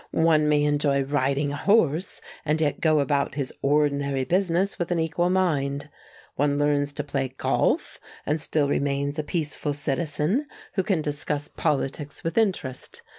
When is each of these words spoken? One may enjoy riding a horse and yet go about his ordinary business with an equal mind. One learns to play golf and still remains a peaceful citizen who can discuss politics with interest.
One 0.13 0.49
may 0.49 0.63
enjoy 0.63 1.03
riding 1.03 1.51
a 1.51 1.55
horse 1.55 2.21
and 2.43 2.59
yet 2.59 2.81
go 2.81 3.01
about 3.01 3.35
his 3.35 3.53
ordinary 3.61 4.23
business 4.25 4.79
with 4.79 4.89
an 4.91 4.99
equal 4.99 5.29
mind. 5.29 5.91
One 6.37 6.57
learns 6.57 6.91
to 6.93 7.03
play 7.03 7.35
golf 7.37 7.99
and 8.25 8.41
still 8.41 8.67
remains 8.67 9.19
a 9.19 9.23
peaceful 9.23 9.73
citizen 9.73 10.47
who 10.73 10.81
can 10.81 11.03
discuss 11.03 11.47
politics 11.49 12.23
with 12.23 12.35
interest. 12.35 13.03